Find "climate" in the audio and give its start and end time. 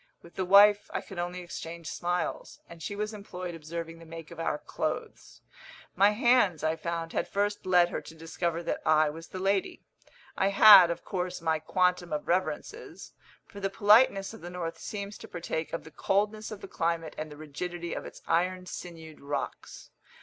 16.67-17.13